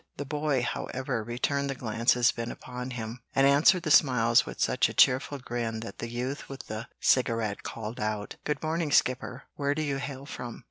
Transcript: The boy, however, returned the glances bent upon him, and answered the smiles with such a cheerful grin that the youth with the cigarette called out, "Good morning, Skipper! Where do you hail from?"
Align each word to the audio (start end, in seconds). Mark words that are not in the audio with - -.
The 0.17 0.25
boy, 0.25 0.63
however, 0.63 1.23
returned 1.23 1.69
the 1.69 1.75
glances 1.75 2.31
bent 2.31 2.51
upon 2.51 2.89
him, 2.89 3.21
and 3.35 3.45
answered 3.45 3.83
the 3.83 3.91
smiles 3.91 4.47
with 4.47 4.59
such 4.59 4.89
a 4.89 4.95
cheerful 4.95 5.37
grin 5.37 5.81
that 5.81 5.99
the 5.99 6.09
youth 6.09 6.49
with 6.49 6.65
the 6.65 6.87
cigarette 6.99 7.61
called 7.61 7.99
out, 7.99 8.37
"Good 8.43 8.63
morning, 8.63 8.91
Skipper! 8.91 9.43
Where 9.57 9.75
do 9.75 9.83
you 9.83 9.97
hail 9.97 10.25
from?" 10.25 10.59